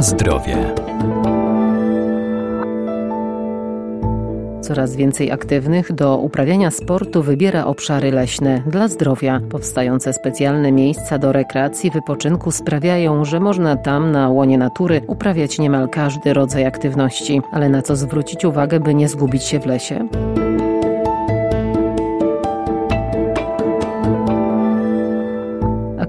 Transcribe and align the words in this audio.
Zdrowie. 0.00 0.74
Coraz 4.60 4.96
więcej 4.96 5.30
aktywnych 5.30 5.92
do 5.92 6.18
uprawiania 6.18 6.70
sportu 6.70 7.22
wybiera 7.22 7.64
obszary 7.64 8.10
leśne 8.10 8.62
dla 8.66 8.88
zdrowia. 8.88 9.40
Powstające 9.50 10.12
specjalne 10.12 10.72
miejsca 10.72 11.18
do 11.18 11.32
rekreacji, 11.32 11.90
wypoczynku 11.90 12.50
sprawiają, 12.50 13.24
że 13.24 13.40
można 13.40 13.76
tam 13.76 14.12
na 14.12 14.28
łonie 14.28 14.58
natury 14.58 15.02
uprawiać 15.06 15.58
niemal 15.58 15.88
każdy 15.88 16.32
rodzaj 16.32 16.64
aktywności. 16.64 17.42
Ale 17.52 17.68
na 17.68 17.82
co 17.82 17.96
zwrócić 17.96 18.44
uwagę, 18.44 18.80
by 18.80 18.94
nie 18.94 19.08
zgubić 19.08 19.44
się 19.44 19.60
w 19.60 19.66
lesie? 19.66 20.08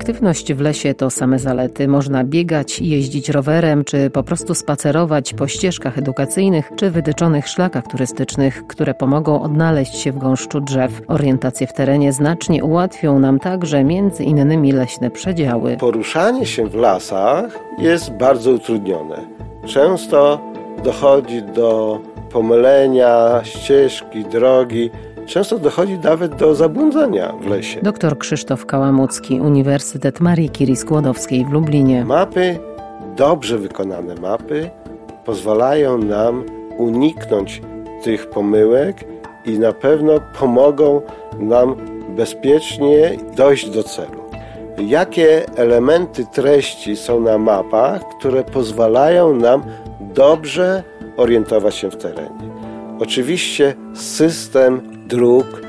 Aktywność 0.02 0.54
w 0.54 0.62
lesie 0.62 0.94
to 0.94 1.10
same 1.10 1.40
zalety. 1.40 1.88
Można 1.88 2.24
biegać, 2.24 2.80
jeździć 2.80 3.30
rowerem, 3.30 3.84
czy 3.84 4.10
po 4.10 4.24
prostu 4.24 4.56
spacerować 4.56 5.34
po 5.34 5.48
ścieżkach 5.48 5.98
edukacyjnych, 5.98 6.72
czy 6.76 6.92
wytyczonych 6.92 7.48
szlakach 7.48 7.88
turystycznych, 7.88 8.68
które 8.68 8.94
pomogą 8.94 9.42
odnaleźć 9.42 9.96
się 9.96 10.12
w 10.12 10.18
gąszczu 10.18 10.62
drzew. 10.62 11.02
Orientację 11.08 11.68
w 11.68 11.74
terenie 11.74 12.14
znacznie 12.14 12.64
ułatwią 12.64 13.20
nam 13.20 13.40
także 13.40 13.84
między 13.84 14.24
innymi 14.24 14.72
leśne 14.72 15.12
przedziały. 15.12 15.78
Poruszanie 15.78 16.46
się 16.46 16.68
w 16.68 16.76
lasach 16.76 17.60
jest 17.80 18.12
bardzo 18.12 18.52
utrudnione. 18.52 19.28
Często 19.66 20.42
dochodzi 20.84 21.44
do 21.44 22.00
pomylenia 22.32 23.42
ścieżki, 23.44 24.26
drogi 24.26 24.90
Często 25.32 25.60
dochodzi 25.60 26.00
nawet 26.00 26.36
do 26.36 26.56
zabłądzenia 26.56 27.34
w 27.42 27.48
lesie. 27.48 27.82
Dr 27.82 28.18
Krzysztof 28.18 28.66
Kałamucki, 28.66 29.42
Uniwersytet 29.42 30.20
Marii 30.20 30.50
Curie 30.50 30.76
Skłodowskiej 30.76 31.46
w 31.46 31.50
Lublinie. 31.50 32.06
Mapy, 32.06 32.60
dobrze 33.16 33.58
wykonane 33.58 34.16
mapy, 34.16 34.70
pozwalają 35.26 35.98
nam 35.98 36.44
uniknąć 36.78 37.62
tych 38.04 38.30
pomyłek 38.30 38.98
i 39.46 39.60
na 39.60 39.74
pewno 39.74 40.14
pomogą 40.40 41.02
nam 41.40 41.76
bezpiecznie 42.10 43.18
dojść 43.36 43.70
do 43.70 43.84
celu. 43.84 44.22
Jakie 44.78 45.46
elementy 45.56 46.26
treści 46.34 46.96
są 46.96 47.20
na 47.20 47.38
mapach, 47.38 48.02
które 48.20 48.44
pozwalają 48.44 49.36
nam 49.36 49.64
dobrze 50.00 50.84
orientować 51.18 51.76
się 51.76 51.92
w 51.92 51.96
terenie? 51.96 52.51
Oczywiście 53.02 53.74
system 53.94 54.82
dróg 55.08 55.62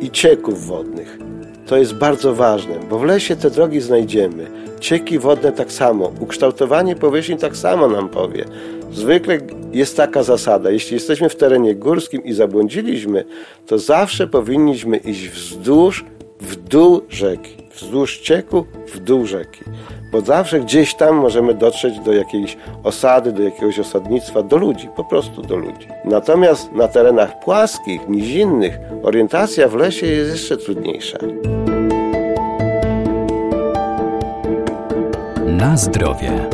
i 0.00 0.10
cieków 0.10 0.66
wodnych. 0.66 1.18
To 1.66 1.76
jest 1.76 1.94
bardzo 1.94 2.34
ważne, 2.34 2.74
bo 2.90 2.98
w 2.98 3.04
lesie 3.04 3.36
te 3.36 3.50
drogi 3.50 3.80
znajdziemy. 3.80 4.50
Cieki 4.80 5.18
wodne 5.18 5.52
tak 5.52 5.72
samo, 5.72 6.12
ukształtowanie 6.20 6.96
powierzchni 6.96 7.36
tak 7.36 7.56
samo 7.56 7.88
nam 7.88 8.08
powie. 8.08 8.44
Zwykle 8.92 9.38
jest 9.72 9.96
taka 9.96 10.22
zasada, 10.22 10.70
jeśli 10.70 10.94
jesteśmy 10.94 11.28
w 11.28 11.36
terenie 11.36 11.74
górskim 11.74 12.24
i 12.24 12.32
zabłądziliśmy, 12.32 13.24
to 13.66 13.78
zawsze 13.78 14.26
powinniśmy 14.26 14.96
iść 14.96 15.28
wzdłuż, 15.28 16.04
w 16.40 16.56
dół 16.56 17.02
rzeki, 17.08 17.56
wzdłuż 17.74 18.18
cieku, 18.18 18.66
w 18.94 18.98
dół 18.98 19.26
rzeki 19.26 19.60
bo 20.14 20.20
zawsze 20.20 20.60
gdzieś 20.60 20.94
tam 20.94 21.16
możemy 21.16 21.54
dotrzeć 21.54 22.00
do 22.00 22.12
jakiejś 22.12 22.56
osady, 22.84 23.32
do 23.32 23.42
jakiegoś 23.42 23.78
osadnictwa, 23.78 24.42
do 24.42 24.56
ludzi, 24.56 24.88
po 24.96 25.04
prostu 25.04 25.42
do 25.42 25.56
ludzi. 25.56 25.88
Natomiast 26.04 26.72
na 26.72 26.88
terenach 26.88 27.38
płaskich, 27.38 28.08
nizinnych, 28.08 28.78
orientacja 29.02 29.68
w 29.68 29.74
lesie 29.74 30.06
jest 30.06 30.32
jeszcze 30.32 30.56
trudniejsza. 30.56 31.18
Na 35.46 35.76
zdrowie. 35.76 36.48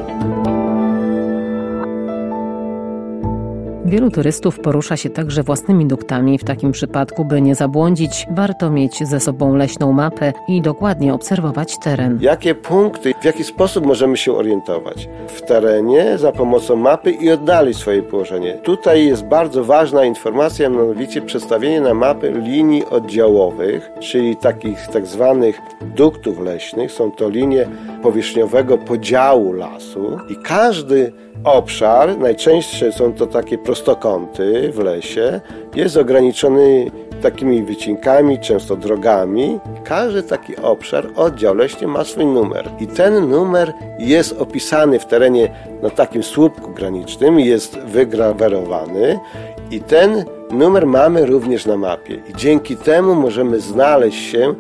Wielu 3.91 4.11
turystów 4.11 4.61
porusza 4.61 4.97
się 4.97 5.11
także 5.11 5.43
własnymi 5.43 5.87
duktami. 5.87 6.39
W 6.39 6.45
takim 6.45 6.73
przypadku, 6.73 7.25
by 7.25 7.43
nie 7.43 7.55
zabłądzić, 7.55 8.27
warto 8.31 8.71
mieć 8.71 9.09
ze 9.09 9.21
sobą 9.21 9.57
leśną 9.57 9.93
mapę 9.93 10.33
i 10.49 10.63
dokładnie 10.63 11.15
obserwować 11.15 11.79
teren. 11.79 12.19
Jakie 12.21 12.55
punkty, 12.55 13.15
w 13.21 13.25
jaki 13.25 13.45
sposób 13.45 13.87
możemy 13.87 14.17
się 14.17 14.33
orientować 14.33 15.09
w 15.27 15.43
terenie 15.43 16.19
za 16.19 16.33
pomocą 16.33 16.77
mapy 16.77 17.11
i 17.11 17.31
oddalić 17.31 17.77
swoje 17.77 18.03
położenie. 18.03 18.53
Tutaj 18.53 19.07
jest 19.07 19.25
bardzo 19.25 19.65
ważna 19.65 20.05
informacja, 20.05 20.69
mianowicie 20.69 21.23
przedstawienie 21.23 21.81
na 21.81 21.95
mapy 21.95 22.33
linii 22.33 22.85
oddziałowych, 22.85 23.91
czyli 24.01 24.37
takich 24.37 24.87
tak 24.87 25.07
zwanych 25.07 25.61
duktów 25.97 26.41
leśnych. 26.41 26.93
Są 26.93 27.11
to 27.11 27.29
linie 27.29 27.67
powierzchniowego 28.03 28.79
podziału 28.79 29.53
lasu 29.53 30.19
i 30.29 30.37
każdy 30.37 31.13
obszar, 31.45 32.19
najczęściej 32.19 32.93
są 32.93 33.13
to 33.13 33.27
takie 33.27 33.59
prostokąty 33.81 34.73
w 34.73 34.79
lesie, 34.79 35.41
jest 35.75 35.97
ograniczony 35.97 36.91
takimi 37.23 37.63
wycinkami, 37.63 38.39
często 38.39 38.77
drogami. 38.77 39.59
Każdy 39.85 40.23
taki 40.23 40.57
obszar, 40.57 41.07
oddział 41.17 41.55
leśny 41.55 41.87
ma 41.87 42.05
swój 42.05 42.27
numer 42.27 42.71
i 42.81 42.87
ten 42.87 43.29
numer 43.29 43.73
jest 43.99 44.41
opisany 44.41 44.99
w 44.99 45.07
terenie 45.07 45.55
na 45.83 45.91
takim 45.91 46.23
słupku 46.23 46.71
granicznym, 46.71 47.41
jest 47.41 47.79
wygrawerowany 47.79 49.19
i 49.71 49.81
ten 49.81 50.25
numer 50.51 50.87
mamy 50.87 51.27
również 51.27 51.67
na 51.67 51.77
mapie 51.77 52.15
i 52.15 52.37
dzięki 52.37 52.77
temu 52.77 53.15
możemy 53.15 53.61
znaleźć 53.61 54.31
się 54.31 54.55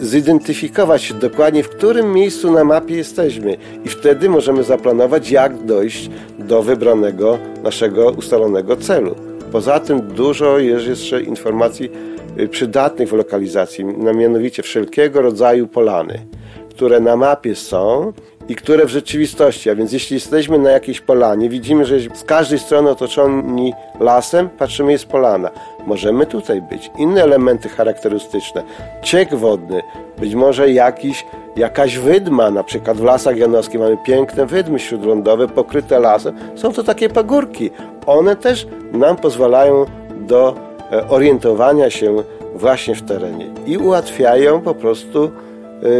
zidentyfikować 0.00 1.12
dokładnie, 1.12 1.62
w 1.62 1.68
którym 1.68 2.12
miejscu 2.12 2.52
na 2.52 2.64
mapie 2.64 2.96
jesteśmy 2.96 3.56
i 3.84 3.88
wtedy 3.88 4.28
możemy 4.28 4.62
zaplanować, 4.62 5.30
jak 5.30 5.64
dojść 5.64 6.10
do 6.38 6.62
wybranego 6.62 7.38
naszego 7.62 8.10
ustalonego 8.10 8.76
celu. 8.76 9.14
Poza 9.52 9.80
tym 9.80 10.00
dużo 10.00 10.58
jest 10.58 10.86
jeszcze 10.86 11.22
informacji 11.22 11.90
y, 12.38 12.48
przydatnych 12.48 13.08
w 13.08 13.12
lokalizacji, 13.12 13.84
mianowicie 14.14 14.62
wszelkiego 14.62 15.22
rodzaju 15.22 15.66
polany, 15.66 16.26
które 16.70 17.00
na 17.00 17.16
mapie 17.16 17.54
są 17.54 18.12
i 18.50 18.54
które 18.54 18.86
w 18.86 18.88
rzeczywistości, 18.88 19.70
a 19.70 19.74
więc 19.74 19.92
jeśli 19.92 20.14
jesteśmy 20.14 20.58
na 20.58 20.70
jakiejś 20.70 21.00
polanie, 21.00 21.48
widzimy, 21.48 21.86
że 21.86 22.00
z 22.14 22.24
każdej 22.24 22.58
strony 22.58 22.90
otoczeni 22.90 23.72
lasem, 24.00 24.48
patrzymy, 24.48 24.92
jest 24.92 25.06
polana. 25.06 25.50
Możemy 25.86 26.26
tutaj 26.26 26.62
być. 26.62 26.90
Inne 26.98 27.22
elementy 27.22 27.68
charakterystyczne. 27.68 28.62
Ciek 29.02 29.34
wodny, 29.34 29.82
być 30.18 30.34
może 30.34 30.70
jakiś, 30.70 31.26
jakaś 31.56 31.98
wydma, 31.98 32.50
na 32.50 32.64
przykład 32.64 32.96
w 32.96 33.04
lasach 33.04 33.36
janowskich 33.36 33.80
mamy 33.80 33.96
piękne 34.06 34.46
wydmy 34.46 34.78
śródlądowe 34.78 35.48
pokryte 35.48 36.00
lasem. 36.00 36.36
Są 36.56 36.72
to 36.72 36.82
takie 36.82 37.08
pagórki. 37.08 37.70
One 38.06 38.36
też 38.36 38.66
nam 38.92 39.16
pozwalają 39.16 39.84
do 40.20 40.54
e, 40.92 41.08
orientowania 41.08 41.90
się 41.90 42.22
właśnie 42.54 42.94
w 42.94 43.02
terenie 43.02 43.46
i 43.66 43.78
ułatwiają 43.78 44.60
po 44.60 44.74
prostu 44.74 45.30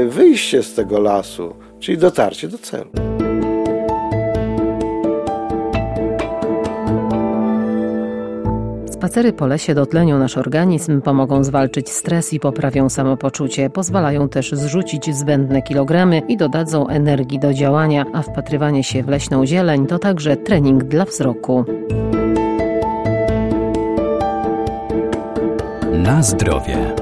wyjście 0.09 0.63
z 0.63 0.75
tego 0.75 1.01
lasu 1.01 1.55
czyli 1.81 1.99
dotarcie 1.99 2.49
do 2.49 2.59
celu. 2.59 2.91
Spacery 8.91 9.33
po 9.33 9.47
lesie 9.47 9.75
dotlenią 9.75 10.19
nasz 10.19 10.39
organizm, 10.39 11.01
pomogą 11.01 11.45
zwalczyć 11.45 11.91
stres 11.91 12.33
i 12.33 12.41
poprawią 12.41 12.89
samopoczucie. 12.89 13.71
Pozwalają 13.71 14.29
też 14.29 14.53
zrzucić 14.53 15.17
zbędne 15.17 15.63
kilogramy 15.63 16.23
i 16.29 16.37
dodadzą 16.37 16.89
energii 16.89 17.39
do 17.39 17.55
działania, 17.55 18.05
a 18.13 18.23
wpatrywanie 18.23 18.85
się 18.85 19.03
w 19.03 19.09
leśną 19.09 19.47
zieleń 19.47 19.87
to 19.87 19.99
także 19.99 20.37
trening 20.37 20.85
dla 20.85 21.05
wzroku. 21.05 21.65
Na 25.93 26.23
zdrowie. 26.23 26.95